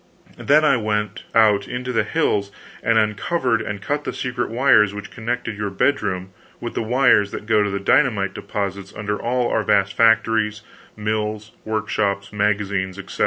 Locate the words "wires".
4.49-4.95, 6.81-7.29